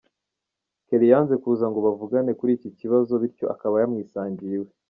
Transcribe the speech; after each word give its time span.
Kelly 0.87 1.07
yanze 1.11 1.33
kuza 1.43 1.65
ngo 1.69 1.79
bavugane 1.87 2.31
kuri 2.39 2.51
iki 2.57 2.69
kibazo 2.79 3.13
bityo 3.21 3.45
akaba 3.53 3.75
yamwisangiye 3.81 4.53
iwe’. 4.57 4.71